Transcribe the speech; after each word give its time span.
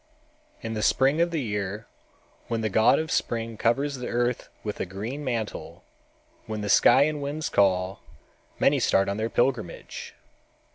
In 0.63 0.73
the 0.73 0.81
spring 0.81 1.21
of 1.21 1.29
the 1.29 1.43
year, 1.43 1.85
when 2.47 2.61
the 2.61 2.71
god 2.73 2.97
of 2.97 3.11
spring 3.11 3.55
covers 3.55 3.97
the 3.97 4.07
earth 4.07 4.49
with 4.63 4.79
a 4.79 4.85
green 4.87 5.23
mantle, 5.23 5.83
when 6.47 6.61
the 6.61 6.69
sky 6.69 7.03
and 7.03 7.21
winds 7.21 7.49
call, 7.49 7.99
many 8.57 8.79
start 8.79 9.07
on 9.07 9.17
their 9.17 9.29
pilgrimage. 9.29 10.15